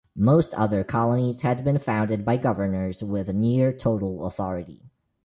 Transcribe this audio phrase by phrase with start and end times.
[0.17, 4.89] Most other colonies had been founded by Governors with near total authority.